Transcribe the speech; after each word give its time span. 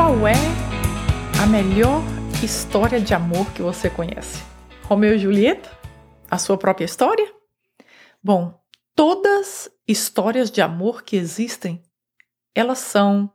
Qual 0.00 0.26
é 0.26 0.32
a 1.42 1.46
melhor 1.46 2.00
história 2.42 2.98
de 2.98 3.12
amor 3.12 3.52
que 3.52 3.60
você 3.60 3.90
conhece? 3.90 4.42
Romeu 4.84 5.14
e 5.14 5.18
Julieta? 5.18 5.70
A 6.30 6.38
sua 6.38 6.56
própria 6.56 6.86
história? 6.86 7.30
Bom, 8.24 8.58
todas 8.96 9.70
histórias 9.86 10.50
de 10.50 10.62
amor 10.62 11.02
que 11.02 11.16
existem, 11.16 11.82
elas 12.54 12.78
são 12.78 13.30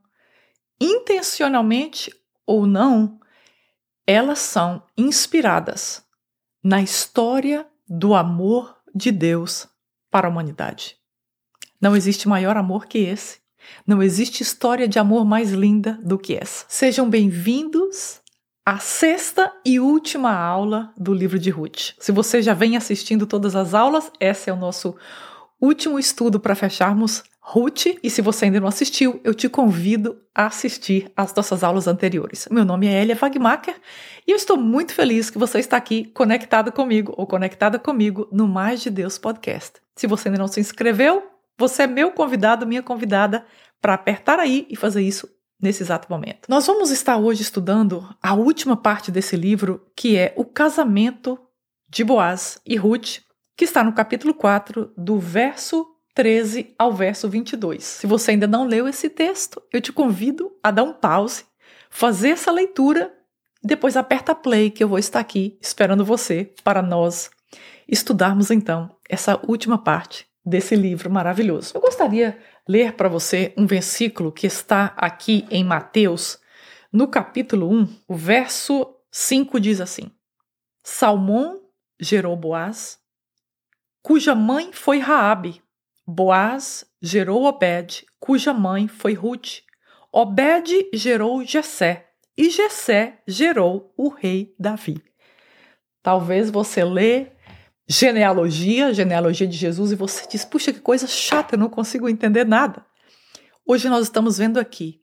intencionalmente 0.82 2.12
ou 2.48 2.66
não, 2.66 3.20
elas 4.08 4.40
são 4.40 4.82
inspiradas 4.98 6.04
na 6.64 6.82
história 6.82 7.68
do 7.88 8.16
amor 8.16 8.76
de 8.94 9.12
Deus 9.12 9.68
para 10.10 10.28
a 10.28 10.32
humanidade. 10.32 10.98
Não 11.80 11.96
existe 11.96 12.28
maior 12.28 12.58
amor 12.58 12.88
que 12.88 12.98
esse. 12.98 13.45
Não 13.86 14.02
existe 14.02 14.42
história 14.42 14.88
de 14.88 15.00
amor 15.00 15.26
mais 15.26 15.52
linda 15.52 16.00
do 16.04 16.18
que 16.18 16.36
essa. 16.36 16.66
Sejam 16.68 17.10
bem-vindos 17.10 18.22
à 18.66 18.80
sexta 18.80 19.52
e 19.64 19.80
última 19.80 20.34
aula 20.34 20.92
do 20.98 21.14
livro 21.14 21.38
de 21.38 21.50
Ruth. 21.50 21.94
Se 22.00 22.12
você 22.12 22.42
já 22.42 22.54
vem 22.54 22.76
assistindo 22.76 23.28
todas 23.28 23.56
as 23.56 23.74
aulas, 23.74 24.12
esse 24.20 24.50
é 24.50 24.54
o 24.54 24.58
nosso 24.58 24.96
último 25.62 26.00
estudo 26.00 26.40
para 26.40 26.56
fecharmos 26.56 27.24
Ruth. 27.40 27.86
E 28.02 28.10
se 28.10 28.22
você 28.24 28.46
ainda 28.46 28.60
não 28.60 28.68
assistiu, 28.68 29.22
eu 29.24 29.34
te 29.34 29.48
convido 29.48 30.18
a 30.34 30.48
assistir 30.48 31.12
às 31.16 31.34
nossas 31.34 31.64
aulas 31.64 31.88
anteriores. 31.88 32.48
Meu 32.50 32.66
nome 32.66 32.88
é 32.88 33.02
Elia 33.02 33.16
Wagmacher 33.16 33.76
e 34.28 34.32
eu 34.32 34.36
estou 34.36 34.58
muito 34.58 34.94
feliz 34.94 35.30
que 35.30 35.38
você 35.38 35.60
está 35.60 35.78
aqui 35.78 36.06
conectado 36.06 36.72
comigo 36.72 37.14
ou 37.16 37.28
conectada 37.28 37.78
comigo 37.78 38.28
no 38.32 38.48
Mais 38.48 38.82
de 38.82 38.90
Deus 38.90 39.20
Podcast. 39.20 39.74
Se 39.96 40.08
você 40.08 40.28
ainda 40.28 40.40
não 40.40 40.48
se 40.48 40.60
inscreveu, 40.60 41.24
você 41.58 41.84
é 41.84 41.88
meu 41.88 42.12
convidado, 42.12 42.68
minha 42.68 42.84
convidada, 42.84 43.46
para 43.82 43.94
apertar 43.94 44.40
aí 44.40 44.66
e 44.70 44.76
fazer 44.76 45.02
isso 45.02 45.30
nesse 45.62 45.84
exato 45.84 46.10
momento. 46.10 46.48
Nós 46.50 46.68
vamos 46.68 46.92
estar 46.92 47.18
hoje 47.18 47.42
estudando 47.42 48.08
a 48.22 48.34
última 48.34 48.76
parte 48.76 49.12
desse 49.12 49.36
livro, 49.36 49.86
que 49.96 50.18
é 50.18 50.34
o 50.36 50.44
casamento 50.44 51.40
de 51.88 52.04
Boaz 52.04 52.60
e 52.66 52.76
Ruth, 52.76 53.20
que 53.56 53.66
está 53.66 53.84
no 53.84 53.94
capítulo 53.94 54.34
4, 54.34 54.92
do 54.98 55.18
verso 55.18 55.86
13 56.14 56.74
ao 56.78 56.94
verso 56.94 57.30
22. 57.30 57.84
Se 57.84 58.08
você 58.08 58.32
ainda 58.32 58.48
não 58.48 58.66
leu 58.66 58.88
esse 58.88 59.10
texto, 59.10 59.62
eu 59.72 59.80
te 59.80 59.94
convido 59.94 60.52
a 60.64 60.72
dar 60.72 60.84
um 60.84 60.94
pause, 60.94 61.46
fazer 61.90 62.30
essa 62.30 62.52
leitura 62.52 63.14
depois 63.64 63.98
aperta 63.98 64.36
play 64.36 64.70
que 64.70 64.84
eu 64.84 64.88
vou 64.88 65.00
estar 65.00 65.20
aqui 65.20 65.58
esperando 65.60 66.06
você 66.06 66.54
para 66.64 66.84
nós 66.84 67.32
estudarmos 67.88 68.52
então 68.52 68.96
essa 69.10 69.40
última 69.48 69.78
parte 69.78 70.28
desse 70.46 70.76
livro 70.76 71.10
maravilhoso. 71.10 71.72
Eu 71.76 71.82
gostaria 71.82 72.32
de 72.32 72.38
ler 72.68 72.94
para 72.94 73.10
você 73.10 73.54
um 73.58 73.66
versículo 73.66 74.32
que 74.32 74.46
está 74.46 74.94
aqui 74.96 75.48
em 75.50 75.64
Mateus, 75.64 76.40
no 76.96 77.10
capítulo 77.10 77.70
1, 77.70 77.88
o 78.08 78.16
verso 78.16 78.96
5 79.12 79.60
diz 79.60 79.82
assim: 79.82 80.10
Salmão 80.82 81.62
gerou 82.00 82.38
Boaz, 82.38 82.98
cuja 84.02 84.34
mãe 84.34 84.72
foi 84.72 85.00
Raabe. 85.00 85.62
Boaz 86.08 86.86
gerou 87.02 87.44
Obed, 87.44 88.06
cuja 88.18 88.54
mãe 88.54 88.88
foi 88.88 89.14
Ruth. 89.14 89.62
Obed 90.10 90.90
gerou 90.94 91.44
Jessé, 91.44 92.12
e 92.38 92.50
Jessé 92.50 93.22
gerou 93.28 93.94
o 93.98 94.08
rei 94.08 94.56
Davi. 94.58 95.04
Talvez 96.02 96.50
você 96.50 96.84
lê 96.84 97.32
genealogia, 97.88 98.94
genealogia 98.94 99.48
de 99.48 99.58
Jesus, 99.58 99.92
e 99.92 99.96
você 99.96 100.28
diz: 100.28 100.44
puxa, 100.46 100.74
que 100.74 100.80
coisa 100.80 101.08
chata, 101.08 101.56
eu 101.56 101.60
não 101.60 101.70
consigo 101.70 102.10
entender 102.10 102.46
nada. 102.46 102.86
Hoje 103.66 103.90
nós 103.90 104.04
estamos 104.04 104.38
vendo 104.38 104.60
aqui 104.60 105.02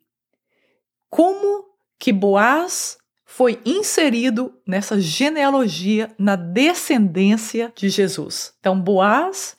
como 1.10 1.64
que 1.98 2.12
Boaz 2.12 2.98
foi 3.24 3.60
inserido 3.64 4.54
nessa 4.66 5.00
genealogia, 5.00 6.10
na 6.18 6.36
descendência 6.36 7.72
de 7.74 7.88
Jesus. 7.88 8.52
Então, 8.60 8.78
Boaz 8.78 9.56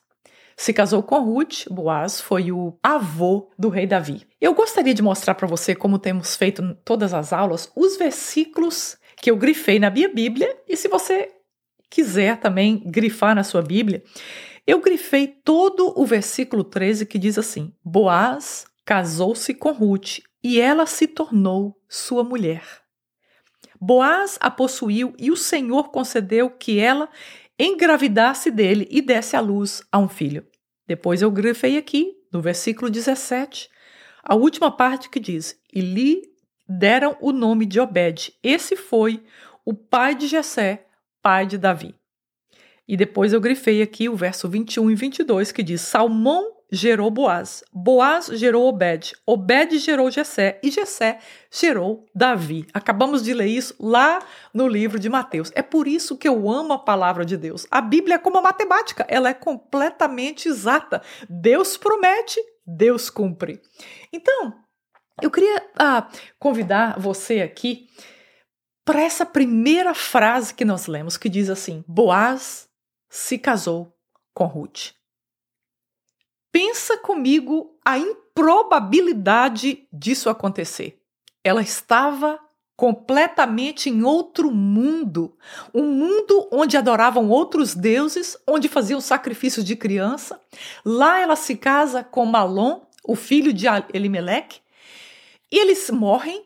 se 0.56 0.72
casou 0.72 1.02
com 1.02 1.20
Ruth, 1.20 1.68
Boaz 1.70 2.22
foi 2.22 2.52
o 2.52 2.78
avô 2.84 3.50
do 3.58 3.70
rei 3.70 3.88
Davi. 3.88 4.28
Eu 4.40 4.54
gostaria 4.54 4.94
de 4.94 5.02
mostrar 5.02 5.36
para 5.36 5.48
você, 5.48 5.74
como 5.74 5.98
temos 5.98 6.36
feito 6.36 6.62
em 6.62 6.74
todas 6.86 7.14
as 7.14 7.34
aulas, 7.34 7.72
os 7.76 7.98
versículos 7.98 8.98
que 9.18 9.32
eu 9.32 9.38
grifei 9.38 9.80
na 9.80 9.90
minha 9.90 10.10
Bíblia, 10.10 10.56
e 10.68 10.78
se 10.78 10.88
você 10.88 11.30
quiser 11.94 12.40
também 12.40 12.80
grifar 12.84 13.36
na 13.36 13.44
sua 13.44 13.62
Bíblia, 13.62 14.04
eu 14.66 14.82
grifei 14.82 15.28
todo 15.28 15.94
o 15.96 16.04
versículo 16.08 16.64
13 16.64 17.06
que 17.06 17.20
diz 17.20 17.38
assim: 17.38 17.72
Boaz 17.86 18.66
casou-se 18.84 19.54
com 19.54 19.72
Ruth 19.72 20.18
e 20.44 20.60
ela 20.60 20.88
se 20.88 21.06
tornou 21.06 21.80
sua 21.88 22.24
mulher. 22.24 22.64
Boaz 23.80 24.40
a 24.42 24.50
possuiu 24.50 25.14
e 25.20 25.30
o 25.30 25.38
Senhor 25.38 25.92
concedeu 25.92 26.50
que 26.50 26.80
ela 26.80 27.08
engravidasse 27.60 28.50
dele 28.50 28.88
e 28.90 29.00
desse 29.00 29.36
à 29.36 29.40
luz 29.40 29.84
a 29.92 30.00
um 30.00 30.10
filho. 30.10 30.48
Depois 30.88 31.22
eu 31.22 31.30
grifei 31.30 31.78
aqui, 31.78 32.12
no 32.32 32.42
versículo 32.42 32.90
17, 32.90 33.70
a 34.24 34.34
última 34.34 34.72
parte 34.72 35.12
que 35.12 35.20
diz: 35.20 35.56
E 35.72 35.80
lhe 35.80 36.24
deram 36.68 37.16
o 37.22 37.32
nome 37.32 37.68
de 37.68 37.80
Obed. 37.80 38.34
Esse 38.42 38.76
foi 38.76 39.24
o 39.64 39.76
pai 39.76 40.16
de 40.16 40.26
Jessé, 40.26 40.88
pai 41.24 41.48
de 41.48 41.58
Davi. 41.58 41.96
E 42.86 42.98
depois 42.98 43.32
eu 43.32 43.40
grifei 43.40 43.82
aqui 43.82 44.10
o 44.10 44.16
verso 44.16 44.50
21 44.50 44.92
e 44.92 44.96
22 44.96 45.52
que 45.54 45.64
diz: 45.64 45.82
Salmão 45.82 46.52
gerou 46.70 47.10
Boaz, 47.10 47.64
Boaz 47.72 48.26
gerou 48.34 48.68
Obed, 48.68 49.14
Obed 49.26 49.78
gerou 49.78 50.12
Jessé 50.12 50.60
e 50.62 50.70
Jessé 50.70 51.20
gerou 51.52 52.06
Davi. 52.14 52.68
Acabamos 52.74 53.24
de 53.24 53.34
ler 53.34 53.48
isso 53.48 53.76
lá 53.80 54.20
no 54.54 54.68
livro 54.68 55.00
de 55.00 55.08
Mateus. 55.08 55.52
É 55.56 55.62
por 55.62 55.88
isso 55.88 56.18
que 56.18 56.28
eu 56.28 56.50
amo 56.50 56.74
a 56.74 56.80
palavra 56.80 57.24
de 57.24 57.38
Deus. 57.38 57.66
A 57.72 57.80
Bíblia 57.80 58.16
é 58.16 58.20
como 58.20 58.40
a 58.40 58.42
matemática, 58.42 59.06
ela 59.08 59.30
é 59.30 59.34
completamente 59.34 60.50
exata. 60.50 61.02
Deus 61.30 61.78
promete, 61.78 62.42
Deus 62.66 63.10
cumpre. 63.10 63.62
Então, 64.12 64.54
eu 65.22 65.30
queria 65.30 65.64
ah, 65.78 66.10
convidar 66.40 67.00
você 67.00 67.42
aqui 67.42 67.88
para 68.86 69.02
essa 69.02 69.26
primeira 69.26 69.94
frase 69.94 70.54
que 70.54 70.66
nós 70.66 70.88
lemos, 70.88 71.18
que 71.18 71.30
diz 71.30 71.50
assim: 71.50 71.84
Boaz 71.88 72.70
se 73.10 73.38
casou 73.38 73.94
com 74.34 74.46
Ruth. 74.46 74.92
Pensa 76.52 76.98
comigo 76.98 77.76
a 77.84 77.98
improbabilidade 77.98 79.88
disso 79.92 80.30
acontecer. 80.30 81.00
Ela 81.44 81.62
estava 81.62 82.40
completamente 82.76 83.90
em 83.90 84.04
outro 84.04 84.52
mundo, 84.52 85.38
um 85.74 85.84
mundo 85.84 86.48
onde 86.52 86.76
adoravam 86.78 87.30
outros 87.30 87.74
deuses, 87.76 88.38
onde 88.48 88.68
faziam 88.68 89.00
sacrifícios 89.00 89.66
de 89.66 89.76
criança. 89.76 90.40
Lá 90.84 91.20
ela 91.20 91.36
se 91.36 91.56
casa 91.56 92.04
com 92.04 92.26
Malom, 92.26 92.82
o 93.04 93.16
filho 93.16 93.54
de 93.54 93.66
Elimelech, 93.94 94.62
e 95.52 95.58
eles 95.58 95.90
morrem. 95.90 96.46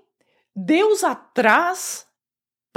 Deus 0.56 1.04
atrás 1.04 2.07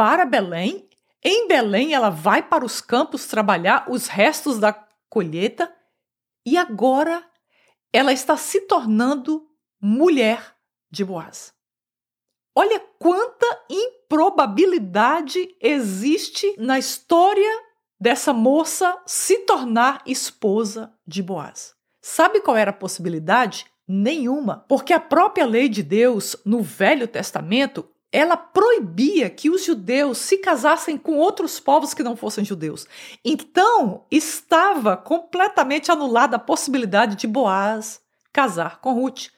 para 0.01 0.25
Belém. 0.25 0.89
Em 1.23 1.47
Belém, 1.47 1.93
ela 1.93 2.09
vai 2.09 2.43
para 2.43 2.65
os 2.65 2.81
campos 2.81 3.27
trabalhar 3.27 3.85
os 3.87 4.07
restos 4.07 4.59
da 4.59 4.73
colheita 5.11 5.71
e 6.47 6.57
agora 6.57 7.23
ela 7.93 8.11
está 8.11 8.35
se 8.35 8.63
tornando 8.63 9.47
mulher 9.79 10.57
de 10.91 11.05
Boaz. 11.05 11.53
Olha 12.55 12.81
quanta 12.99 13.47
improbabilidade 13.69 15.55
existe 15.61 16.55
na 16.57 16.79
história 16.79 17.61
dessa 18.01 18.33
moça 18.33 18.99
se 19.05 19.41
tornar 19.41 20.03
esposa 20.07 20.95
de 21.07 21.23
Boaz. 21.23 21.75
Sabe 22.01 22.41
qual 22.41 22.57
era 22.57 22.71
a 22.71 22.73
possibilidade? 22.73 23.67
Nenhuma, 23.87 24.65
porque 24.67 24.95
a 24.95 25.01
própria 25.01 25.45
lei 25.45 25.69
de 25.69 25.83
Deus 25.83 26.37
no 26.43 26.63
Velho 26.63 27.07
Testamento 27.07 27.87
ela 28.13 28.37
proibia 28.37 29.31
que 29.31 29.49
os 29.49 29.65
judeus 29.65 30.19
se 30.19 30.39
casassem 30.39 30.97
com 30.97 31.17
outros 31.17 31.61
povos 31.61 31.95
que 31.95 32.03
não 32.03 32.17
fossem 32.17 32.45
judeus. 32.45 32.87
Então, 33.25 34.05
estava 34.11 34.97
completamente 34.97 35.93
anulada 35.93 36.37
a 36.37 36.41
possibilidade 36.41 37.17
de 37.17 37.27
Boaz 37.27 38.01
casar 38.33 38.81
com 38.81 38.95
Ruth. 38.95 39.29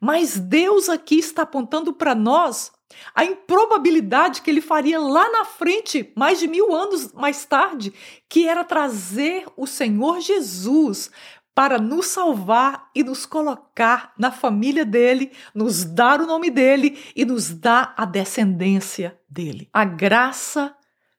Mas 0.00 0.38
Deus 0.38 0.88
aqui 0.88 1.18
está 1.18 1.42
apontando 1.42 1.92
para 1.92 2.14
nós 2.14 2.72
a 3.14 3.24
improbabilidade 3.24 4.42
que 4.42 4.50
ele 4.50 4.60
faria 4.60 4.98
lá 4.98 5.30
na 5.30 5.44
frente, 5.44 6.12
mais 6.16 6.38
de 6.38 6.48
mil 6.48 6.74
anos 6.74 7.12
mais 7.12 7.44
tarde, 7.44 7.92
que 8.28 8.46
era 8.46 8.64
trazer 8.64 9.46
o 9.56 9.66
Senhor 9.66 10.20
Jesus 10.20 11.10
para 11.54 11.78
nos 11.78 12.06
salvar 12.06 12.90
e 12.94 13.02
nos 13.02 13.26
colocar 13.26 14.12
na 14.16 14.32
família 14.32 14.84
dele, 14.84 15.32
nos 15.54 15.84
dar 15.84 16.20
o 16.20 16.26
nome 16.26 16.50
dele 16.50 16.98
e 17.14 17.24
nos 17.24 17.50
dar 17.50 17.94
a 17.96 18.04
descendência 18.04 19.18
dele. 19.28 19.68
A 19.72 19.84
graça 19.84 20.74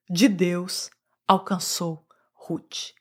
de 0.09 0.27
Deus 0.27 0.89
alcançou 1.27 2.05
Ruth. 2.33 2.93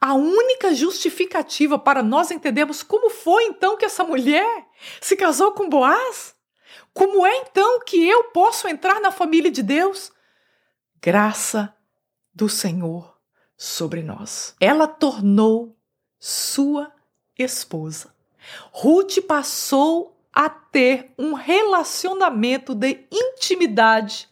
A 0.00 0.14
única 0.14 0.74
justificativa 0.74 1.78
para 1.78 2.02
nós 2.02 2.30
entendermos 2.30 2.82
como 2.82 3.10
foi 3.10 3.44
então 3.44 3.76
que 3.76 3.84
essa 3.84 4.04
mulher 4.04 4.66
se 5.00 5.16
casou 5.16 5.52
com 5.52 5.68
Boaz 5.68 6.34
Como 6.94 7.26
é 7.26 7.36
então 7.38 7.80
que 7.80 8.08
eu 8.08 8.24
posso 8.24 8.68
entrar 8.68 9.00
na 9.00 9.10
família 9.10 9.50
de 9.50 9.62
Deus? 9.62 10.12
Graça 11.02 11.74
do 12.32 12.48
Senhor 12.48 13.16
sobre 13.56 14.02
nós. 14.02 14.54
Ela 14.60 14.86
tornou 14.86 15.75
sua 16.26 16.90
esposa. 17.38 18.12
Ruth 18.72 19.20
passou 19.28 20.18
a 20.34 20.48
ter 20.48 21.12
um 21.16 21.34
relacionamento 21.34 22.74
de 22.74 23.06
intimidade 23.12 24.28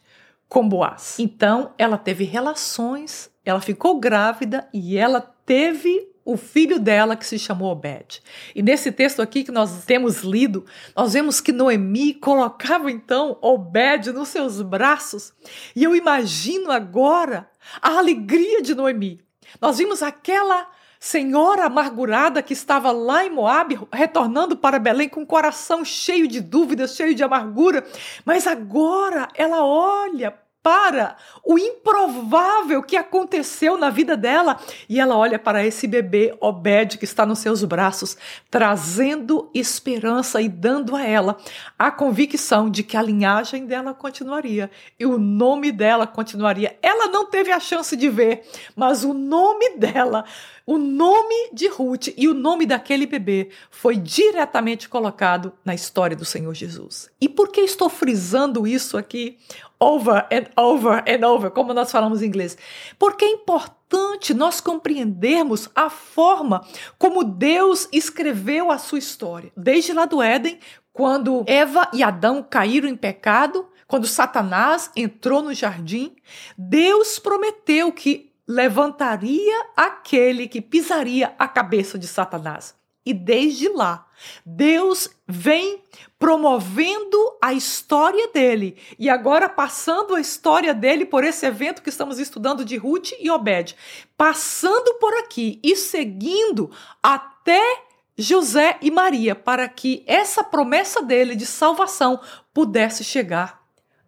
com 0.49 0.67
Boaz. 0.67 1.15
Então, 1.19 1.73
ela 1.77 1.97
teve 1.97 2.25
relações, 2.25 3.31
ela 3.45 3.61
ficou 3.61 3.97
grávida 3.97 4.67
e 4.73 4.97
ela 4.97 5.21
teve 5.45 6.11
o 6.25 6.35
filho 6.35 6.79
dela 6.79 7.15
que 7.15 7.25
se 7.25 7.39
chamou 7.39 7.71
Obed. 7.71 8.21
E 8.53 8.61
nesse 8.61 8.91
texto 8.91 9.21
aqui 9.21 9.45
que 9.45 9.51
nós 9.51 9.85
temos 9.85 10.21
lido, 10.21 10.65
nós 10.93 11.13
vemos 11.13 11.39
que 11.39 11.53
Noemi 11.53 12.13
colocava 12.13 12.91
então 12.91 13.37
Obed 13.41 14.11
nos 14.11 14.27
seus 14.27 14.61
braços. 14.61 15.31
E 15.73 15.83
eu 15.83 15.95
imagino 15.95 16.71
agora 16.71 17.49
a 17.81 17.97
alegria 17.97 18.61
de 18.61 18.75
Noemi. 18.75 19.21
Nós 19.61 19.77
vimos 19.77 20.03
aquela 20.03 20.74
senhora 20.99 21.65
amargurada 21.65 22.41
que 22.41 22.53
estava 22.53 22.91
lá 22.91 23.25
em 23.25 23.29
Moabe, 23.29 23.79
retornando 23.91 24.57
para 24.57 24.79
Belém 24.79 25.09
com 25.09 25.21
o 25.21 25.27
coração 25.27 25.83
cheio 25.83 26.27
de 26.27 26.41
dúvidas, 26.41 26.95
cheio 26.95 27.13
de 27.13 27.23
amargura, 27.23 27.85
mas 28.25 28.47
agora 28.47 29.27
ela 29.35 29.63
olha 29.65 30.33
para 30.65 31.15
o 31.43 31.59
improvável 31.59 32.81
que 32.81 32.97
aconteceu 32.97 33.77
na 33.77 33.91
vida 33.91 34.17
dela 34.17 34.59
e 34.89 34.99
ela 34.99 35.15
olha 35.15 35.37
para 35.37 35.63
esse 35.63 35.85
bebê 35.85 36.35
Obed 36.41 36.97
que 36.97 37.05
está 37.05 37.23
nos 37.23 37.37
seus 37.37 37.63
braços, 37.63 38.17
trazendo 38.49 39.47
esperança 39.53 40.41
e 40.41 40.49
dando 40.49 40.95
a 40.95 41.05
ela 41.05 41.37
a 41.77 41.91
convicção 41.91 42.67
de 42.67 42.81
que 42.81 42.97
a 42.97 43.01
linhagem 43.03 43.67
dela 43.67 43.93
continuaria 43.93 44.71
e 44.99 45.05
o 45.05 45.19
nome 45.19 45.71
dela 45.71 46.07
continuaria. 46.07 46.75
Ela 46.81 47.09
não 47.09 47.27
teve 47.27 47.51
a 47.51 47.59
chance 47.59 47.95
de 47.95 48.09
ver, 48.09 48.41
mas 48.75 49.03
o 49.03 49.13
nome 49.13 49.77
dela 49.77 50.25
o 50.65 50.77
nome 50.77 51.51
de 51.53 51.67
Ruth 51.67 52.07
e 52.17 52.27
o 52.27 52.33
nome 52.33 52.65
daquele 52.65 53.05
bebê 53.05 53.49
foi 53.69 53.95
diretamente 53.95 54.89
colocado 54.89 55.53
na 55.63 55.75
história 55.75 56.15
do 56.15 56.25
Senhor 56.25 56.53
Jesus. 56.55 57.09
E 57.21 57.29
por 57.29 57.49
que 57.49 57.61
estou 57.61 57.87
frisando 57.87 58.65
isso 58.65 58.97
aqui 58.97 59.37
over 59.79 60.27
and 60.31 60.45
over 60.59 61.03
and 61.07 61.27
over, 61.27 61.51
como 61.51 61.73
nós 61.73 61.91
falamos 61.91 62.23
em 62.23 62.25
inglês? 62.25 62.57
Porque 62.97 63.25
é 63.25 63.31
importante 63.31 64.33
nós 64.33 64.59
compreendermos 64.59 65.69
a 65.75 65.89
forma 65.89 66.65
como 66.97 67.23
Deus 67.23 67.87
escreveu 67.91 68.71
a 68.71 68.79
sua 68.79 68.97
história. 68.97 69.51
Desde 69.55 69.93
lá 69.93 70.05
do 70.05 70.19
Éden, 70.19 70.59
quando 70.91 71.43
Eva 71.45 71.89
e 71.93 72.01
Adão 72.01 72.41
caíram 72.41 72.89
em 72.89 72.95
pecado, 72.95 73.67
quando 73.87 74.07
Satanás 74.07 74.89
entrou 74.95 75.43
no 75.43 75.53
jardim, 75.53 76.15
Deus 76.57 77.19
prometeu 77.19 77.91
que 77.91 78.33
levantaria 78.47 79.65
aquele 79.75 80.47
que 80.47 80.61
pisaria 80.61 81.33
a 81.37 81.47
cabeça 81.47 81.97
de 81.97 82.07
Satanás. 82.07 82.75
E 83.05 83.13
desde 83.13 83.69
lá, 83.69 84.07
Deus 84.43 85.09
vem 85.27 85.83
promovendo 86.17 87.37
a 87.39 87.53
história 87.53 88.29
dele 88.29 88.77
e 88.97 89.09
agora 89.11 89.47
passando 89.47 90.15
a 90.15 90.19
história 90.19 90.73
dele 90.73 91.05
por 91.05 91.23
esse 91.23 91.45
evento 91.45 91.83
que 91.83 91.89
estamos 91.89 92.17
estudando 92.17 92.65
de 92.65 92.77
Ruth 92.77 93.11
e 93.19 93.29
Obed, 93.29 93.75
passando 94.17 94.95
por 94.95 95.13
aqui 95.19 95.59
e 95.63 95.75
seguindo 95.75 96.71
até 97.01 97.61
José 98.17 98.77
e 98.81 98.89
Maria 98.89 99.35
para 99.35 99.69
que 99.69 100.03
essa 100.07 100.43
promessa 100.43 101.03
dele 101.03 101.35
de 101.35 101.45
salvação 101.45 102.19
pudesse 102.51 103.03
chegar 103.03 103.61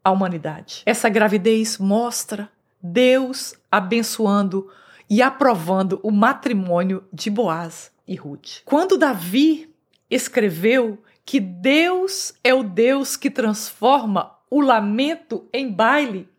à 0.04 0.10
humanidade. 0.10 0.81
Essa 0.88 1.07
gravidez 1.07 1.78
mostra 1.78 2.50
Deus 2.81 3.56
abençoando 3.71 4.69
e 5.09 5.21
aprovando 5.21 6.00
o 6.03 6.12
matrimônio 6.12 7.03
de 7.12 7.29
Boaz 7.29 7.91
e 8.07 8.15
Ruth. 8.15 8.62
Quando 8.65 8.97
Davi 8.97 9.74
escreveu 10.09 11.01
que 11.25 11.39
Deus 11.39 12.33
é 12.44 12.53
o 12.53 12.63
Deus 12.63 13.15
que 13.18 13.29
transforma 13.29 14.31
o 14.50 14.62
lamento 14.62 15.47
em 15.51 15.71
baile, 15.71 16.29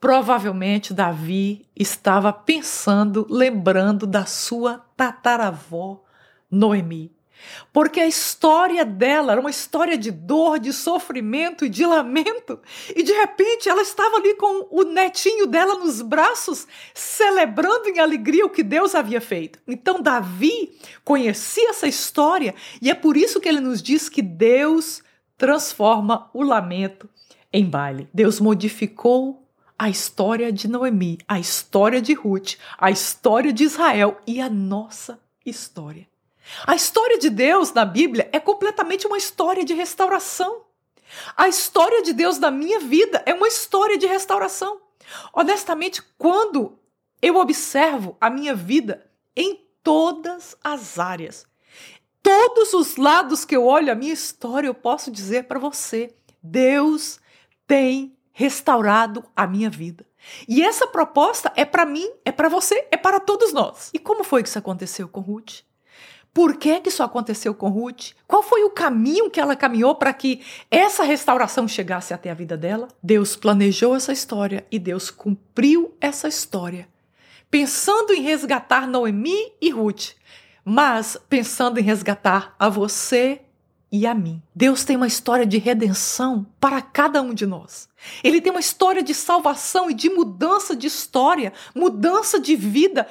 provavelmente 0.00 0.92
Davi 0.92 1.66
estava 1.74 2.32
pensando, 2.32 3.26
lembrando 3.30 4.06
da 4.06 4.26
sua 4.26 4.78
tataravó 4.96 6.02
Noemi. 6.50 7.13
Porque 7.72 8.00
a 8.00 8.06
história 8.06 8.84
dela 8.84 9.32
era 9.32 9.40
uma 9.40 9.50
história 9.50 9.96
de 9.96 10.10
dor, 10.10 10.58
de 10.58 10.72
sofrimento 10.72 11.64
e 11.64 11.68
de 11.68 11.84
lamento. 11.84 12.60
E 12.94 13.02
de 13.02 13.12
repente 13.12 13.68
ela 13.68 13.82
estava 13.82 14.16
ali 14.16 14.34
com 14.34 14.68
o 14.70 14.84
netinho 14.84 15.46
dela 15.46 15.78
nos 15.78 16.02
braços, 16.02 16.66
celebrando 16.92 17.88
em 17.88 17.98
alegria 17.98 18.46
o 18.46 18.50
que 18.50 18.62
Deus 18.62 18.94
havia 18.94 19.20
feito. 19.20 19.58
Então 19.66 20.00
Davi 20.00 20.78
conhecia 21.04 21.70
essa 21.70 21.86
história 21.86 22.54
e 22.80 22.90
é 22.90 22.94
por 22.94 23.16
isso 23.16 23.40
que 23.40 23.48
ele 23.48 23.60
nos 23.60 23.82
diz 23.82 24.08
que 24.08 24.22
Deus 24.22 25.02
transforma 25.36 26.30
o 26.32 26.42
lamento 26.42 27.08
em 27.52 27.64
baile. 27.64 28.08
Deus 28.12 28.40
modificou 28.40 29.44
a 29.78 29.88
história 29.88 30.52
de 30.52 30.68
Noemi, 30.68 31.18
a 31.26 31.38
história 31.38 32.00
de 32.00 32.14
Ruth, 32.14 32.54
a 32.78 32.90
história 32.90 33.52
de 33.52 33.64
Israel 33.64 34.18
e 34.26 34.40
a 34.40 34.48
nossa 34.48 35.20
história. 35.44 36.06
A 36.66 36.74
história 36.74 37.18
de 37.18 37.30
Deus 37.30 37.72
na 37.72 37.84
Bíblia 37.84 38.28
é 38.32 38.38
completamente 38.38 39.06
uma 39.06 39.18
história 39.18 39.64
de 39.64 39.74
restauração. 39.74 40.64
A 41.36 41.48
história 41.48 42.02
de 42.02 42.12
Deus 42.12 42.38
na 42.38 42.50
minha 42.50 42.80
vida 42.80 43.22
é 43.26 43.34
uma 43.34 43.48
história 43.48 43.96
de 43.96 44.06
restauração. 44.06 44.80
Honestamente, 45.32 46.02
quando 46.18 46.78
eu 47.20 47.36
observo 47.36 48.16
a 48.20 48.28
minha 48.30 48.54
vida 48.54 49.10
em 49.36 49.66
todas 49.82 50.56
as 50.62 50.98
áreas, 50.98 51.46
todos 52.22 52.72
os 52.72 52.96
lados 52.96 53.44
que 53.44 53.54
eu 53.54 53.66
olho 53.66 53.92
a 53.92 53.94
minha 53.94 54.12
história, 54.12 54.66
eu 54.66 54.74
posso 54.74 55.10
dizer 55.10 55.44
para 55.44 55.58
você: 55.58 56.14
Deus 56.42 57.20
tem 57.66 58.16
restaurado 58.32 59.24
a 59.36 59.46
minha 59.46 59.70
vida. 59.70 60.06
E 60.48 60.62
essa 60.62 60.86
proposta 60.86 61.52
é 61.54 61.64
para 61.64 61.84
mim, 61.84 62.10
é 62.24 62.32
para 62.32 62.48
você, 62.48 62.88
é 62.90 62.96
para 62.96 63.20
todos 63.20 63.52
nós. 63.52 63.90
E 63.92 63.98
como 63.98 64.24
foi 64.24 64.42
que 64.42 64.48
isso 64.48 64.58
aconteceu 64.58 65.06
com 65.06 65.20
Ruth? 65.20 65.60
Por 66.34 66.56
que, 66.56 66.80
que 66.80 66.88
isso 66.88 67.04
aconteceu 67.04 67.54
com 67.54 67.68
Ruth? 67.68 68.10
Qual 68.26 68.42
foi 68.42 68.64
o 68.64 68.70
caminho 68.70 69.30
que 69.30 69.38
ela 69.38 69.54
caminhou 69.54 69.94
para 69.94 70.12
que 70.12 70.40
essa 70.68 71.04
restauração 71.04 71.68
chegasse 71.68 72.12
até 72.12 72.28
a 72.28 72.34
vida 72.34 72.56
dela? 72.56 72.88
Deus 73.00 73.36
planejou 73.36 73.94
essa 73.94 74.12
história 74.12 74.66
e 74.68 74.80
Deus 74.80 75.12
cumpriu 75.12 75.94
essa 76.00 76.26
história, 76.26 76.88
pensando 77.48 78.12
em 78.12 78.20
resgatar 78.20 78.88
Noemi 78.88 79.52
e 79.60 79.70
Ruth, 79.70 80.16
mas 80.64 81.16
pensando 81.28 81.78
em 81.78 81.84
resgatar 81.84 82.56
a 82.58 82.68
você 82.68 83.40
e 83.92 84.04
a 84.04 84.12
mim. 84.12 84.42
Deus 84.52 84.82
tem 84.84 84.96
uma 84.96 85.06
história 85.06 85.46
de 85.46 85.58
redenção 85.58 86.44
para 86.58 86.82
cada 86.82 87.22
um 87.22 87.32
de 87.32 87.46
nós. 87.46 87.88
Ele 88.24 88.40
tem 88.40 88.50
uma 88.50 88.58
história 88.58 89.04
de 89.04 89.14
salvação 89.14 89.88
e 89.88 89.94
de 89.94 90.10
mudança 90.10 90.74
de 90.74 90.88
história, 90.88 91.52
mudança 91.72 92.40
de 92.40 92.56
vida 92.56 93.06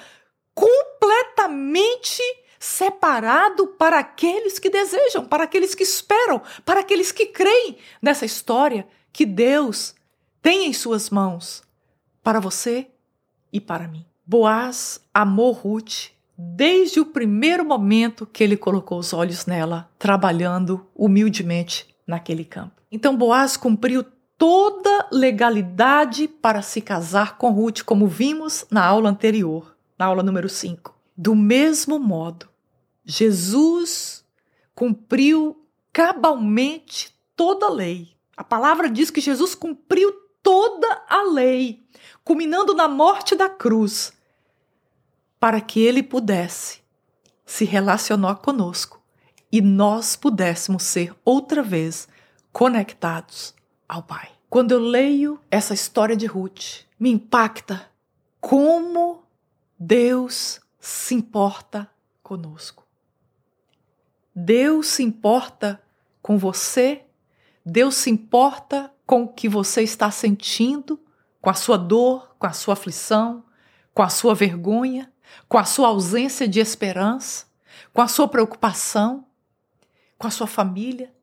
completamente 0.53 2.21
separado 2.63 3.67
para 3.67 3.99
aqueles 3.99 4.57
que 4.57 4.69
desejam, 4.69 5.25
para 5.25 5.43
aqueles 5.43 5.75
que 5.75 5.83
esperam, 5.83 6.41
para 6.63 6.79
aqueles 6.79 7.11
que 7.11 7.25
creem 7.25 7.77
nessa 8.01 8.25
história 8.25 8.87
que 9.11 9.25
Deus 9.25 9.93
tem 10.41 10.67
em 10.67 10.73
suas 10.73 11.09
mãos 11.09 11.61
para 12.23 12.39
você 12.39 12.87
e 13.51 13.59
para 13.59 13.85
mim. 13.85 14.05
Boaz 14.25 15.01
amou 15.13 15.51
Ruth 15.51 16.11
desde 16.37 17.01
o 17.01 17.05
primeiro 17.05 17.65
momento 17.65 18.25
que 18.25 18.41
ele 18.41 18.55
colocou 18.55 18.97
os 18.97 19.11
olhos 19.11 19.45
nela, 19.45 19.89
trabalhando 19.99 20.87
humildemente 20.95 21.93
naquele 22.07 22.45
campo. 22.45 22.81
Então 22.89 23.17
Boaz 23.17 23.57
cumpriu 23.57 24.05
toda 24.37 25.09
legalidade 25.11 26.29
para 26.29 26.61
se 26.61 26.79
casar 26.79 27.37
com 27.37 27.51
Ruth, 27.51 27.81
como 27.83 28.07
vimos 28.07 28.65
na 28.71 28.85
aula 28.85 29.09
anterior, 29.09 29.75
na 29.99 30.05
aula 30.05 30.23
número 30.23 30.47
5. 30.47 30.95
Do 31.15 31.35
mesmo 31.35 31.99
modo, 31.99 32.52
Jesus 33.05 34.25
cumpriu 34.75 35.65
cabalmente 35.91 37.15
toda 37.35 37.67
a 37.67 37.71
lei. 37.71 38.15
A 38.35 38.43
palavra 38.43 38.89
diz 38.89 39.09
que 39.09 39.21
Jesus 39.21 39.53
cumpriu 39.53 40.11
toda 40.41 41.03
a 41.07 41.23
lei, 41.23 41.83
culminando 42.23 42.73
na 42.73 42.87
morte 42.87 43.35
da 43.35 43.49
cruz, 43.49 44.13
para 45.39 45.61
que 45.61 45.81
ele 45.81 46.01
pudesse 46.01 46.81
se 47.45 47.65
relacionar 47.65 48.35
conosco 48.35 49.01
e 49.51 49.61
nós 49.61 50.15
pudéssemos 50.15 50.83
ser 50.83 51.15
outra 51.23 51.61
vez 51.61 52.07
conectados 52.51 53.53
ao 53.87 54.01
Pai. 54.01 54.31
Quando 54.49 54.71
eu 54.71 54.79
leio 54.79 55.39
essa 55.51 55.73
história 55.73 56.15
de 56.15 56.25
Ruth, 56.25 56.85
me 56.99 57.11
impacta 57.11 57.87
como 58.41 59.23
Deus 59.77 60.59
se 60.79 61.13
importa 61.13 61.89
conosco. 62.21 62.82
Deus 64.35 64.87
se 64.87 65.03
importa 65.03 65.81
com 66.21 66.37
você 66.37 67.03
Deus 67.65 67.95
se 67.95 68.09
importa 68.09 68.91
com 69.05 69.23
o 69.23 69.27
que 69.27 69.47
você 69.47 69.81
está 69.81 70.11
sentindo, 70.11 70.99
com 71.41 71.49
a 71.49 71.53
sua 71.53 71.77
dor, 71.77 72.35
com 72.37 72.45
a 72.45 72.53
sua 72.53 72.73
aflição, 72.73 73.43
com 73.93 74.01
a 74.01 74.09
sua 74.09 74.35
vergonha, 74.35 75.11
com 75.47 75.57
a 75.57 75.63
sua 75.63 75.87
ausência 75.87 76.47
de 76.47 76.59
esperança, 76.59 77.45
com 77.93 78.01
a 78.01 78.07
sua 78.07 78.27
preocupação, 78.27 79.25
com 80.17 80.27
a 80.27 80.31
sua 80.31 80.47
família. 80.47 81.13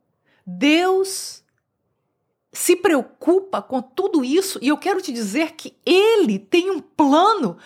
Deus 0.47 1.45
se 2.53 2.75
preocupa 2.75 3.61
com 3.63 3.83
tudo 3.83 4.25
isso 4.25 4.59
e 4.63 4.69
eu 4.69 4.79
quero 4.79 5.01
te 5.01 5.13
dizer 5.13 5.53
que 5.53 5.77
Ele 5.85 6.39
tem 6.39 6.71
um 6.71 6.81
plano 6.81 7.59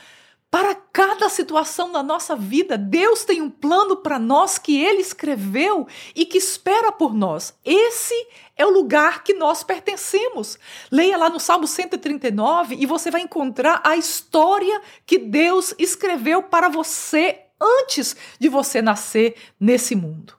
para 0.54 0.72
cada 0.72 1.28
situação 1.28 1.90
da 1.90 2.00
nossa 2.00 2.36
vida. 2.36 2.78
Deus 2.78 3.24
tem 3.24 3.42
um 3.42 3.50
plano 3.50 3.96
para 3.96 4.20
nós 4.20 4.56
que 4.56 4.80
Ele 4.80 5.00
escreveu 5.00 5.84
e 6.14 6.24
que 6.24 6.38
espera 6.38 6.92
por 6.92 7.12
nós. 7.12 7.58
Esse 7.64 8.14
é 8.56 8.64
o 8.64 8.70
lugar 8.70 9.24
que 9.24 9.34
nós 9.34 9.64
pertencemos. 9.64 10.56
Leia 10.92 11.16
lá 11.16 11.28
no 11.28 11.40
Salmo 11.40 11.66
139 11.66 12.76
e 12.78 12.86
você 12.86 13.10
vai 13.10 13.22
encontrar 13.22 13.80
a 13.82 13.96
história 13.96 14.80
que 15.04 15.18
Deus 15.18 15.74
escreveu 15.76 16.40
para 16.40 16.68
você 16.68 17.46
antes 17.60 18.14
de 18.38 18.48
você 18.48 18.80
nascer 18.80 19.34
nesse 19.58 19.96
mundo. 19.96 20.38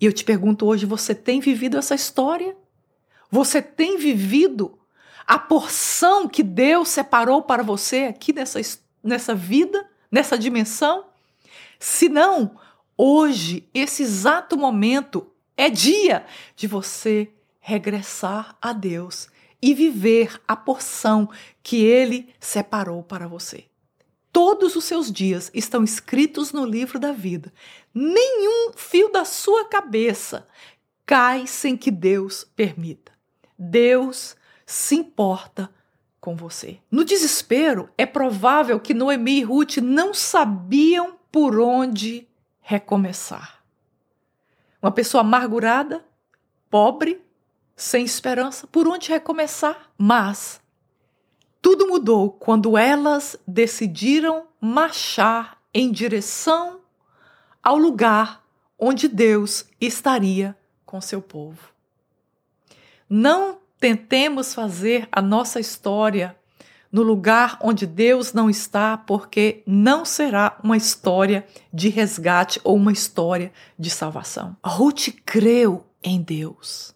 E 0.00 0.06
eu 0.06 0.12
te 0.12 0.24
pergunto 0.24 0.66
hoje: 0.66 0.84
você 0.84 1.14
tem 1.14 1.38
vivido 1.38 1.78
essa 1.78 1.94
história? 1.94 2.56
Você 3.30 3.62
tem 3.62 3.98
vivido 3.98 4.76
a 5.24 5.38
porção 5.38 6.26
que 6.26 6.42
Deus 6.42 6.88
separou 6.88 7.42
para 7.42 7.62
você 7.62 8.04
aqui 8.04 8.32
nessa, 8.32 8.60
nessa 9.02 9.34
vida, 9.34 9.88
nessa 10.10 10.38
dimensão? 10.38 11.06
Se 11.78 12.08
não, 12.08 12.58
hoje, 12.96 13.68
esse 13.72 14.02
exato 14.02 14.56
momento, 14.56 15.30
é 15.56 15.70
dia 15.70 16.24
de 16.54 16.66
você 16.66 17.30
regressar 17.60 18.56
a 18.60 18.72
Deus 18.72 19.28
e 19.60 19.74
viver 19.74 20.40
a 20.46 20.54
porção 20.54 21.28
que 21.62 21.84
Ele 21.84 22.32
separou 22.38 23.02
para 23.02 23.26
você. 23.26 23.64
Todos 24.32 24.76
os 24.76 24.84
seus 24.84 25.10
dias 25.10 25.50
estão 25.54 25.82
escritos 25.82 26.52
no 26.52 26.64
livro 26.64 26.98
da 26.98 27.10
vida. 27.10 27.52
Nenhum 27.94 28.72
fio 28.76 29.10
da 29.10 29.24
sua 29.24 29.64
cabeça 29.66 30.46
cai 31.06 31.46
sem 31.46 31.76
que 31.76 31.90
Deus 31.90 32.44
permita. 32.54 33.12
Deus 33.58 34.36
se 34.66 34.94
importa 34.94 35.70
com 36.26 36.34
você. 36.34 36.80
No 36.90 37.04
desespero, 37.04 37.88
é 37.96 38.04
provável 38.04 38.80
que 38.80 38.92
Noemi 38.92 39.38
e 39.38 39.42
Ruth 39.44 39.76
não 39.76 40.12
sabiam 40.12 41.16
por 41.30 41.60
onde 41.60 42.26
recomeçar. 42.60 43.62
Uma 44.82 44.90
pessoa 44.90 45.20
amargurada, 45.20 46.04
pobre, 46.68 47.22
sem 47.76 48.04
esperança, 48.04 48.66
por 48.66 48.88
onde 48.88 49.08
recomeçar? 49.08 49.92
Mas 49.96 50.60
tudo 51.62 51.86
mudou 51.86 52.32
quando 52.32 52.76
elas 52.76 53.38
decidiram 53.46 54.48
marchar 54.60 55.62
em 55.72 55.92
direção 55.92 56.80
ao 57.62 57.76
lugar 57.76 58.44
onde 58.76 59.06
Deus 59.06 59.64
estaria 59.80 60.58
com 60.84 61.00
seu 61.00 61.22
povo. 61.22 61.72
Não 63.08 63.60
tentemos 63.78 64.54
fazer 64.54 65.08
a 65.10 65.20
nossa 65.20 65.60
história 65.60 66.36
no 66.90 67.02
lugar 67.02 67.58
onde 67.60 67.86
Deus 67.86 68.32
não 68.32 68.48
está, 68.48 68.96
porque 68.96 69.62
não 69.66 70.04
será 70.04 70.58
uma 70.62 70.76
história 70.76 71.46
de 71.72 71.88
resgate 71.88 72.60
ou 72.64 72.76
uma 72.76 72.92
história 72.92 73.52
de 73.78 73.90
salvação. 73.90 74.56
Ruth 74.64 75.08
creu 75.24 75.84
em 76.02 76.22
Deus. 76.22 76.94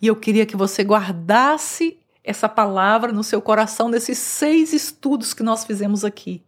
E 0.00 0.06
eu 0.06 0.16
queria 0.16 0.46
que 0.46 0.56
você 0.56 0.82
guardasse 0.82 1.98
essa 2.22 2.48
palavra 2.48 3.12
no 3.12 3.24
seu 3.24 3.40
coração 3.40 3.88
nesses 3.88 4.18
seis 4.18 4.72
estudos 4.72 5.34
que 5.34 5.42
nós 5.42 5.64
fizemos 5.64 6.04
aqui. 6.04 6.42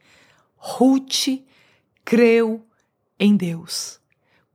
Ruth 0.56 1.42
creu 2.04 2.64
em 3.18 3.37
Deus. 3.37 4.01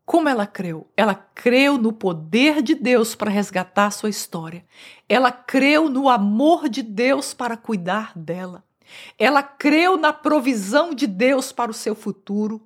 Como 0.08 0.30
ela 0.30 0.48
creu? 0.48 0.90
Ela 0.96 1.14
creu 1.14 1.78
no 1.78 1.92
poder 1.92 2.62
de 2.62 2.74
Deus 2.74 3.14
para 3.14 3.30
resgatar 3.30 3.92
sua 3.92 4.10
história. 4.10 4.66
Ela 5.10 5.34
creu 5.34 5.90
no 5.90 6.08
amor 6.08 6.70
de 6.70 6.82
Deus 6.82 7.34
para 7.34 7.58
cuidar 7.58 8.18
dela. 8.18 8.64
Ela 9.20 9.44
creu 9.44 9.98
na 9.98 10.14
provisão 10.14 10.94
de 10.94 11.06
Deus 11.06 11.52
para 11.52 11.70
o 11.70 11.74
seu 11.74 11.94
futuro. 11.94 12.66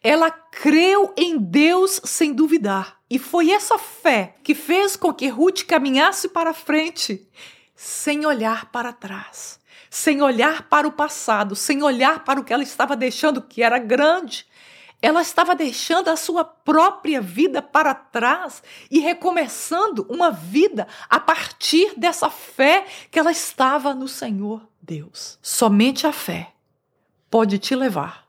Ela 0.00 0.30
creu 0.30 1.12
em 1.16 1.36
Deus 1.36 2.00
sem 2.04 2.32
duvidar. 2.32 2.98
E 3.10 3.18
foi 3.18 3.50
essa 3.50 3.76
fé 3.76 4.36
que 4.44 4.54
fez 4.54 4.94
com 4.94 5.12
que 5.12 5.26
Ruth 5.26 5.64
caminhasse 5.64 6.28
para 6.28 6.54
frente 6.54 7.28
sem 7.74 8.24
olhar 8.24 8.70
para 8.70 8.92
trás, 8.92 9.58
sem 9.90 10.22
olhar 10.22 10.68
para 10.68 10.86
o 10.86 10.92
passado, 10.92 11.56
sem 11.56 11.82
olhar 11.82 12.22
para 12.22 12.38
o 12.38 12.44
que 12.44 12.52
ela 12.52 12.62
estava 12.62 12.94
deixando, 12.94 13.42
que 13.42 13.60
era 13.60 13.80
grande. 13.80 14.46
Ela 15.00 15.20
estava 15.20 15.54
deixando 15.54 16.08
a 16.08 16.16
sua 16.16 16.44
própria 16.44 17.20
vida 17.20 17.60
para 17.60 17.94
trás 17.94 18.62
e 18.90 18.98
recomeçando 18.98 20.06
uma 20.08 20.30
vida 20.30 20.88
a 21.08 21.20
partir 21.20 21.92
dessa 21.96 22.30
fé 22.30 22.86
que 23.10 23.18
ela 23.18 23.30
estava 23.30 23.94
no 23.94 24.08
Senhor 24.08 24.66
Deus. 24.80 25.38
Somente 25.42 26.06
a 26.06 26.12
fé 26.12 26.52
pode 27.30 27.58
te 27.58 27.74
levar 27.74 28.26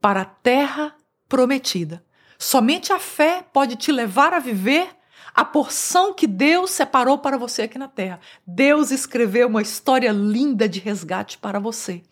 para 0.00 0.22
a 0.22 0.24
terra 0.24 0.94
prometida. 1.28 2.04
Somente 2.38 2.92
a 2.92 2.98
fé 2.98 3.44
pode 3.52 3.76
te 3.76 3.92
levar 3.92 4.32
a 4.32 4.38
viver 4.38 4.97
a 5.34 5.44
porção 5.44 6.12
que 6.12 6.26
Deus 6.26 6.70
separou 6.70 7.18
para 7.18 7.38
você 7.38 7.62
aqui 7.62 7.78
na 7.78 7.88
terra. 7.88 8.20
Deus 8.46 8.90
escreveu 8.90 9.48
uma 9.48 9.62
história 9.62 10.10
linda 10.10 10.68
de 10.68 10.80
resgate 10.80 11.38
para 11.38 11.58
você. 11.58 12.02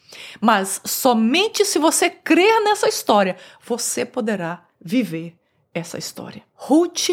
Mas 0.40 0.80
somente 0.84 1.64
se 1.64 1.78
você 1.78 2.08
crer 2.08 2.62
nessa 2.62 2.88
história, 2.88 3.36
você 3.64 4.04
poderá 4.04 4.64
viver 4.80 5.36
essa 5.74 5.98
história. 5.98 6.42
Ruth 6.54 7.08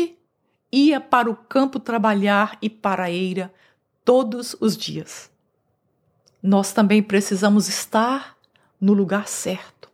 ia 0.72 1.00
para 1.00 1.30
o 1.30 1.36
campo 1.36 1.80
trabalhar 1.80 2.58
e 2.62 2.70
para 2.70 3.04
a 3.04 3.12
eira 3.12 3.54
todos 4.06 4.56
os 4.60 4.76
dias. 4.76 5.32
Nós 6.42 6.74
também 6.74 7.02
precisamos 7.02 7.70
estar 7.70 8.38
no 8.80 8.94
lugar 8.94 9.28
certo, 9.28 9.90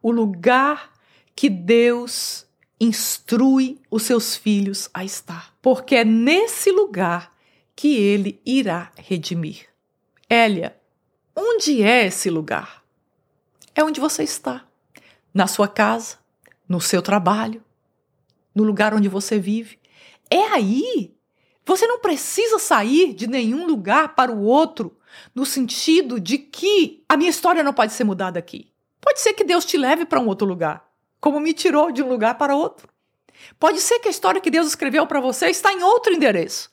o 0.00 0.12
lugar 0.12 0.92
que 1.34 1.50
Deus 1.50 2.47
instrui 2.80 3.80
os 3.90 4.04
seus 4.04 4.36
filhos 4.36 4.88
a 4.94 5.04
estar, 5.04 5.54
porque 5.60 5.96
é 5.96 6.04
nesse 6.04 6.70
lugar 6.70 7.34
que 7.74 7.96
ele 7.96 8.40
irá 8.44 8.90
redimir. 8.96 9.68
Elia, 10.28 10.76
onde 11.34 11.82
é 11.82 12.06
esse 12.06 12.30
lugar? 12.30 12.82
É 13.74 13.82
onde 13.82 14.00
você 14.00 14.22
está, 14.22 14.66
na 15.32 15.46
sua 15.46 15.68
casa, 15.68 16.18
no 16.68 16.80
seu 16.80 17.00
trabalho, 17.00 17.62
no 18.54 18.62
lugar 18.62 18.94
onde 18.94 19.08
você 19.08 19.38
vive. 19.38 19.78
É 20.30 20.42
aí. 20.48 21.14
Você 21.64 21.86
não 21.86 22.00
precisa 22.00 22.58
sair 22.58 23.12
de 23.12 23.26
nenhum 23.26 23.66
lugar 23.66 24.14
para 24.14 24.32
o 24.32 24.42
outro, 24.42 24.96
no 25.34 25.44
sentido 25.44 26.18
de 26.18 26.38
que 26.38 27.04
a 27.08 27.16
minha 27.16 27.30
história 27.30 27.62
não 27.62 27.72
pode 27.72 27.92
ser 27.92 28.04
mudada 28.04 28.38
aqui. 28.38 28.72
Pode 29.00 29.20
ser 29.20 29.34
que 29.34 29.44
Deus 29.44 29.64
te 29.64 29.76
leve 29.76 30.04
para 30.04 30.20
um 30.20 30.26
outro 30.26 30.46
lugar 30.46 30.87
como 31.20 31.40
me 31.40 31.52
tirou 31.52 31.90
de 31.90 32.02
um 32.02 32.08
lugar 32.08 32.36
para 32.36 32.54
outro. 32.54 32.88
Pode 33.58 33.80
ser 33.80 33.98
que 34.00 34.08
a 34.08 34.10
história 34.10 34.40
que 34.40 34.50
Deus 34.50 34.66
escreveu 34.66 35.06
para 35.06 35.20
você 35.20 35.48
está 35.48 35.72
em 35.72 35.82
outro 35.82 36.12
endereço. 36.12 36.70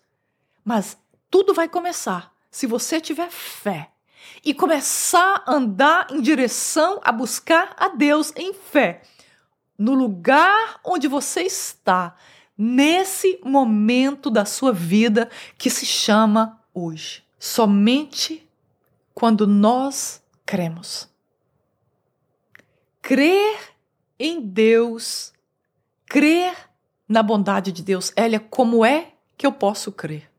Mas 0.64 0.98
tudo 1.30 1.54
vai 1.54 1.68
começar 1.68 2.34
se 2.50 2.66
você 2.66 3.00
tiver 3.00 3.30
fé 3.30 3.92
e 4.44 4.54
começar 4.54 5.44
a 5.46 5.54
andar 5.54 6.08
em 6.12 6.22
direção 6.22 7.00
a 7.04 7.12
buscar 7.12 7.76
a 7.78 7.90
Deus 7.90 8.32
em 8.36 8.54
fé, 8.54 9.02
no 9.78 9.94
lugar 9.94 10.80
onde 10.84 11.08
você 11.08 11.42
está, 11.42 12.16
nesse 12.58 13.40
momento 13.44 14.30
da 14.30 14.46
sua 14.46 14.72
vida 14.72 15.30
que 15.58 15.70
se 15.70 15.86
chama 15.86 16.62
hoje. 16.74 17.24
Somente 17.38 18.48
quando 19.14 19.46
nós 19.46 20.22
cremos. 20.46 21.10
Crer 23.02 23.75
em 24.20 24.42
Deus, 24.42 25.34
crer 26.06 26.54
na 27.08 27.22
bondade 27.22 27.72
de 27.72 27.84
Deus. 27.84 28.12
Elia, 28.16 28.40
como 28.40 28.86
é 28.86 29.14
que 29.38 29.46
eu 29.46 29.52
posso 29.52 29.92
crer? 29.92 30.30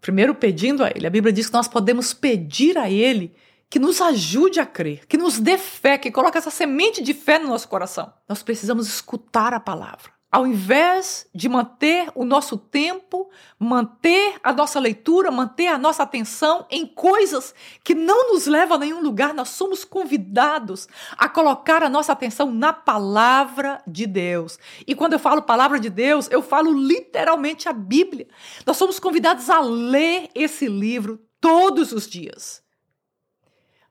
Primeiro, 0.00 0.34
pedindo 0.34 0.82
a 0.84 0.90
Ele. 0.90 1.06
A 1.06 1.10
Bíblia 1.10 1.32
diz 1.32 1.46
que 1.46 1.52
nós 1.52 1.68
podemos 1.68 2.12
pedir 2.12 2.76
a 2.76 2.90
Ele 2.90 3.32
que 3.70 3.78
nos 3.78 4.02
ajude 4.02 4.60
a 4.60 4.66
crer, 4.66 5.06
que 5.06 5.16
nos 5.16 5.40
dê 5.40 5.56
fé, 5.56 5.96
que 5.96 6.10
coloque 6.10 6.36
essa 6.36 6.50
semente 6.50 7.02
de 7.02 7.14
fé 7.14 7.38
no 7.38 7.48
nosso 7.48 7.68
coração. 7.68 8.12
Nós 8.28 8.42
precisamos 8.42 8.86
escutar 8.86 9.54
a 9.54 9.60
palavra. 9.60 10.12
Ao 10.32 10.46
invés 10.46 11.26
de 11.34 11.46
manter 11.46 12.10
o 12.14 12.24
nosso 12.24 12.56
tempo, 12.56 13.28
manter 13.58 14.36
a 14.42 14.50
nossa 14.50 14.80
leitura, 14.80 15.30
manter 15.30 15.66
a 15.66 15.76
nossa 15.76 16.02
atenção 16.02 16.66
em 16.70 16.86
coisas 16.86 17.54
que 17.84 17.94
não 17.94 18.32
nos 18.32 18.46
levam 18.46 18.78
a 18.78 18.80
nenhum 18.80 19.02
lugar, 19.02 19.34
nós 19.34 19.50
somos 19.50 19.84
convidados 19.84 20.88
a 21.18 21.28
colocar 21.28 21.82
a 21.82 21.88
nossa 21.90 22.12
atenção 22.12 22.50
na 22.50 22.72
palavra 22.72 23.82
de 23.86 24.06
Deus. 24.06 24.58
E 24.86 24.94
quando 24.94 25.12
eu 25.12 25.18
falo 25.18 25.42
palavra 25.42 25.78
de 25.78 25.90
Deus, 25.90 26.30
eu 26.30 26.40
falo 26.40 26.72
literalmente 26.72 27.68
a 27.68 27.72
Bíblia. 27.74 28.26
Nós 28.64 28.78
somos 28.78 28.98
convidados 28.98 29.50
a 29.50 29.60
ler 29.60 30.30
esse 30.34 30.66
livro 30.66 31.20
todos 31.42 31.92
os 31.92 32.08
dias 32.08 32.62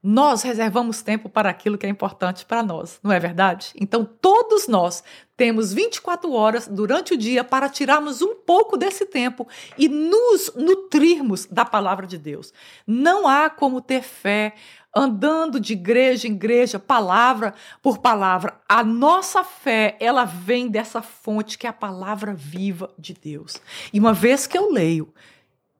nós 0.03 0.41
reservamos 0.41 1.01
tempo 1.01 1.29
para 1.29 1.50
aquilo 1.50 1.77
que 1.77 1.86
é 1.86 1.89
importante 1.89 2.46
para 2.46 2.63
nós, 2.63 3.00
não 3.03 3.12
é 3.12 3.20
verdade? 3.20 3.72
Então, 3.79 4.03
todos 4.03 4.67
nós 4.67 5.03
temos 5.38 5.74
24 5.74 6.31
horas 6.34 6.67
durante 6.67 7.13
o 7.13 7.17
dia 7.17 7.43
para 7.43 7.70
tirarmos 7.70 8.22
um 8.22 8.36
pouco 8.36 8.77
desse 8.77 9.05
tempo 9.05 9.48
e 9.77 9.88
nos 9.88 10.51
nutrirmos 10.55 11.46
da 11.46 11.65
palavra 11.65 12.08
de 12.08 12.17
Deus. 12.17 12.51
Não 12.86 13.27
há 13.27 13.50
como 13.50 13.81
ter 13.81 14.01
fé 14.01 14.55
andando 14.96 15.60
de 15.60 15.74
igreja 15.74 16.27
em 16.27 16.31
igreja, 16.31 16.79
palavra 16.79 17.53
por 17.81 18.00
palavra. 18.00 18.60
A 18.67 18.84
nossa 18.84 19.43
fé, 19.43 19.96
ela 20.00 20.25
vem 20.25 20.67
dessa 20.67 21.01
fonte 21.01 21.58
que 21.58 21.65
é 21.65 21.70
a 21.70 21.74
palavra 21.74 22.34
viva 22.34 22.93
de 22.98 23.13
Deus. 23.13 23.62
E 23.93 24.00
uma 24.00 24.13
vez 24.13 24.48
que 24.48 24.58
eu 24.58 24.72
leio, 24.72 25.13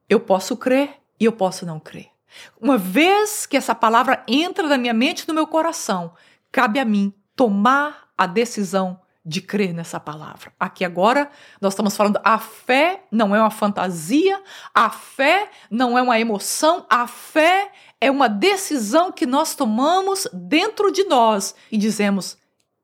eu 0.08 0.20
posso 0.20 0.56
crer 0.56 0.96
e 1.20 1.24
eu 1.24 1.32
posso 1.32 1.66
não 1.66 1.78
crer. 1.78 2.11
Uma 2.60 2.78
vez 2.78 3.46
que 3.46 3.56
essa 3.56 3.74
palavra 3.74 4.22
entra 4.26 4.68
na 4.68 4.78
minha 4.78 4.94
mente 4.94 5.20
e 5.20 5.28
no 5.28 5.34
meu 5.34 5.46
coração, 5.46 6.14
cabe 6.50 6.78
a 6.78 6.84
mim 6.84 7.12
tomar 7.34 8.08
a 8.16 8.26
decisão 8.26 9.00
de 9.24 9.40
crer 9.40 9.72
nessa 9.72 10.00
palavra. 10.00 10.52
Aqui 10.58 10.84
agora 10.84 11.30
nós 11.60 11.72
estamos 11.72 11.96
falando 11.96 12.20
a 12.24 12.38
fé 12.38 13.04
não 13.10 13.34
é 13.34 13.40
uma 13.40 13.50
fantasia, 13.50 14.40
a 14.74 14.90
fé 14.90 15.48
não 15.70 15.96
é 15.96 16.02
uma 16.02 16.18
emoção, 16.18 16.84
a 16.90 17.06
fé 17.06 17.70
é 18.00 18.10
uma 18.10 18.28
decisão 18.28 19.12
que 19.12 19.24
nós 19.24 19.54
tomamos 19.54 20.26
dentro 20.32 20.90
de 20.90 21.04
nós 21.04 21.54
e 21.70 21.78
dizemos: 21.78 22.36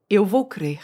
eu 0.08 0.24
vou 0.24 0.44
crer. 0.46 0.80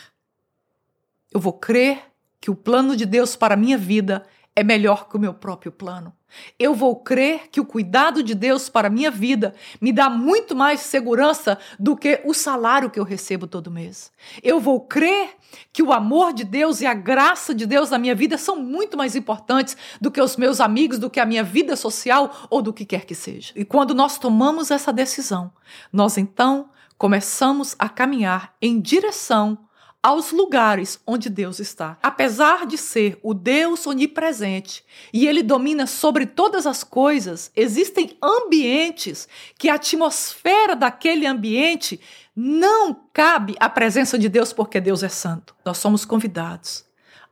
Eu 1.32 1.40
vou 1.40 1.52
crer 1.52 2.02
que 2.40 2.50
o 2.50 2.54
plano 2.54 2.96
de 2.96 3.06
Deus 3.06 3.36
para 3.36 3.54
a 3.54 3.56
minha 3.56 3.78
vida 3.78 4.26
é 4.54 4.62
melhor 4.62 5.08
que 5.08 5.16
o 5.16 5.20
meu 5.20 5.34
próprio 5.34 5.72
plano. 5.72 6.14
Eu 6.58 6.74
vou 6.74 6.96
crer 6.96 7.48
que 7.50 7.60
o 7.60 7.64
cuidado 7.64 8.22
de 8.22 8.34
Deus 8.34 8.68
para 8.68 8.88
a 8.88 8.90
minha 8.90 9.10
vida 9.10 9.54
me 9.80 9.92
dá 9.92 10.08
muito 10.08 10.54
mais 10.54 10.80
segurança 10.80 11.58
do 11.78 11.96
que 11.96 12.20
o 12.24 12.34
salário 12.34 12.90
que 12.90 12.98
eu 12.98 13.04
recebo 13.04 13.46
todo 13.46 13.70
mês. 13.70 14.12
Eu 14.42 14.60
vou 14.60 14.80
crer 14.80 15.30
que 15.72 15.82
o 15.82 15.92
amor 15.92 16.32
de 16.32 16.44
Deus 16.44 16.80
e 16.80 16.86
a 16.86 16.94
graça 16.94 17.54
de 17.54 17.66
Deus 17.66 17.90
na 17.90 17.98
minha 17.98 18.14
vida 18.14 18.36
são 18.38 18.56
muito 18.56 18.96
mais 18.96 19.14
importantes 19.14 19.76
do 20.00 20.10
que 20.10 20.20
os 20.20 20.36
meus 20.36 20.60
amigos, 20.60 20.98
do 20.98 21.10
que 21.10 21.20
a 21.20 21.26
minha 21.26 21.44
vida 21.44 21.76
social 21.76 22.48
ou 22.50 22.62
do 22.62 22.72
que 22.72 22.84
quer 22.84 23.04
que 23.04 23.14
seja. 23.14 23.52
E 23.54 23.64
quando 23.64 23.94
nós 23.94 24.18
tomamos 24.18 24.70
essa 24.70 24.92
decisão, 24.92 25.52
nós 25.92 26.18
então 26.18 26.70
começamos 26.96 27.74
a 27.78 27.88
caminhar 27.88 28.54
em 28.60 28.80
direção 28.80 29.58
aos 30.04 30.32
lugares 30.32 31.00
onde 31.06 31.30
Deus 31.30 31.58
está. 31.58 31.96
Apesar 32.02 32.66
de 32.66 32.76
ser 32.76 33.18
o 33.22 33.32
Deus 33.32 33.86
onipresente 33.86 34.84
e 35.10 35.26
ele 35.26 35.42
domina 35.42 35.86
sobre 35.86 36.26
todas 36.26 36.66
as 36.66 36.84
coisas, 36.84 37.50
existem 37.56 38.14
ambientes 38.22 39.26
que 39.56 39.70
a 39.70 39.76
atmosfera 39.76 40.76
daquele 40.76 41.26
ambiente 41.26 41.98
não 42.36 42.94
cabe 43.14 43.56
a 43.58 43.66
presença 43.70 44.18
de 44.18 44.28
Deus 44.28 44.52
porque 44.52 44.78
Deus 44.78 45.02
é 45.02 45.08
santo. 45.08 45.56
Nós 45.64 45.78
somos 45.78 46.04
convidados 46.04 46.84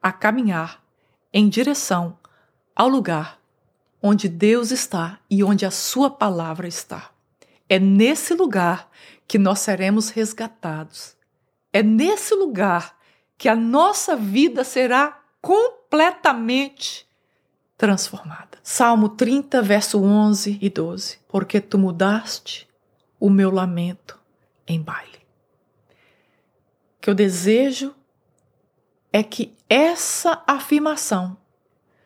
a 0.03 0.11
caminhar 0.11 0.83
em 1.31 1.51
direção 1.51 2.17
ao 2.75 2.89
lugar 2.89 3.39
onde 4.03 4.31
Deus 4.31 4.71
está 4.71 5.19
e 5.29 5.45
onde 5.45 5.67
a 5.67 5.71
sua 5.71 6.09
palavra 6.09 6.67
está. 6.67 7.11
É 7.69 7.79
nesse 7.79 8.33
lugar 8.33 8.89
que 9.29 9.39
nós 9.39 9.61
seremos 9.61 10.09
resgatados 10.09 11.21
é 11.73 11.83
nesse 11.83 12.35
lugar 12.35 12.97
que 13.39 13.49
a 13.49 13.57
nossa 13.57 14.15
vida 14.15 14.63
será 14.63 15.21
completamente 15.41 17.09
transformada. 17.77 18.59
Salmo 18.63 19.09
30, 19.09 19.61
verso 19.63 20.01
11 20.01 20.59
e 20.61 20.71
12. 20.71 21.19
Porque 21.27 21.61
tu 21.61 21.79
mudaste 21.79 22.69
o 23.19 23.29
meu 23.29 23.51
lamento 23.51 24.19
em 24.67 24.81
baile. 24.81 25.21
Que 27.01 27.11
eu 27.11 27.15
desejo 27.15 27.95
é 29.13 29.23
que 29.23 29.57
essa 29.69 30.43
afirmação 30.47 31.37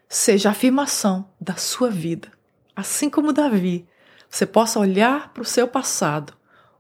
seja 0.09 0.49
a 0.49 0.53
afirmação 0.53 1.29
da 1.41 1.57
sua 1.57 1.91
vida. 1.91 2.33
Assim 2.75 3.11
como 3.11 3.33
Davi, 3.33 3.87
você 4.31 4.47
possa 4.47 4.81
olhar 4.81 5.33
para 5.33 5.43
o 5.43 5.47
seu 5.47 5.69
passado, 5.69 6.33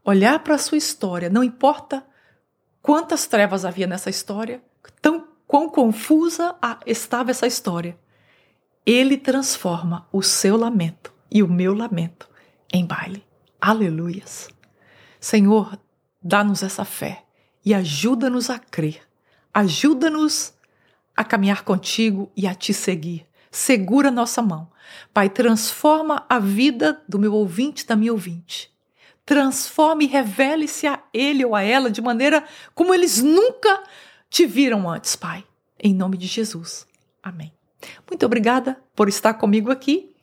olhar 0.05 0.39
para 0.39 0.55
a 0.55 0.59
sua 0.59 0.79
história, 0.79 1.29
não 1.29 1.45
importa 1.45 2.07
Quantas 2.87 3.27
trevas 3.27 3.64
havia 3.64 3.85
nessa 3.85 4.09
história? 4.09 4.62
Tão 5.03 5.27
quão 5.44 5.68
confusa 5.68 6.55
estava 6.87 7.33
essa 7.33 7.44
história. 7.44 7.99
Ele 8.87 9.18
transforma 9.18 10.07
o 10.12 10.22
seu 10.22 10.57
lamento 10.57 11.12
e 11.29 11.42
o 11.42 11.49
meu 11.49 11.75
lamento 11.75 12.31
em 12.72 12.87
baile. 12.87 13.25
Aleluias. 13.61 14.49
Senhor, 15.18 15.77
dá-nos 16.22 16.62
essa 16.62 16.85
fé 16.85 17.25
e 17.64 17.75
ajuda-nos 17.75 18.51
a 18.51 18.59
crer. 18.61 19.03
Ajuda-nos 19.53 20.55
a 21.16 21.25
caminhar 21.25 21.64
contigo 21.64 22.31
e 22.37 22.46
a 22.46 22.55
te 22.55 22.72
seguir. 22.72 23.27
Segura 23.51 24.12
nossa 24.12 24.40
mão. 24.40 24.70
Pai, 25.12 25.29
transforma 25.29 26.25
a 26.29 26.38
vida 26.38 27.03
do 27.09 27.18
meu 27.18 27.33
ouvinte, 27.35 27.85
da 27.85 27.96
minha 27.96 28.12
ouvinte 28.12 28.76
transforme 29.27 30.05
e 30.05 30.09
revele-se 30.09 30.87
a 30.87 31.03
ele 31.12 31.45
ou 31.45 31.57
a 31.57 31.62
ela 31.62 31.91
de 31.91 32.01
maneira 32.01 32.45
como 32.75 32.95
eles 32.95 33.21
nunca 33.21 33.83
te 34.31 34.47
viram 34.47 34.89
antes, 34.89 35.17
Pai. 35.17 35.45
Em 35.83 35.93
nome 35.93 36.17
de 36.17 36.29
Jesus. 36.29 36.87
Amém. 37.23 37.53
Muito 38.09 38.25
obrigada 38.25 38.81
por 38.95 39.09
estar 39.09 39.35
comigo 39.35 39.71
aqui. 39.71 40.15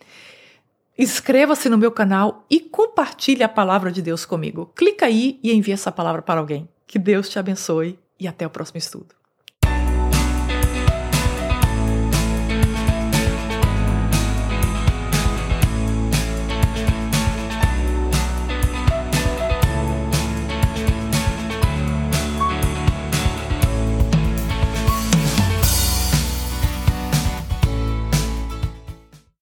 Inscreva-se 0.98 1.70
no 1.70 1.78
meu 1.78 1.92
canal 1.92 2.46
e 2.50 2.60
compartilhe 2.60 3.44
a 3.44 3.50
palavra 3.50 3.92
de 3.92 4.02
Deus 4.02 4.26
comigo. 4.26 4.72
Clica 4.76 5.08
aí 5.08 5.40
e 5.44 5.52
envie 5.52 5.74
essa 5.74 5.92
palavra 5.92 6.22
para 6.22 6.40
alguém. 6.40 6.70
Que 6.88 6.98
Deus 6.98 7.28
te 7.30 7.38
abençoe 7.38 8.00
e 8.20 8.28
até 8.28 8.48
o 8.48 8.50
próximo 8.50 8.78
estudo. 8.78 9.23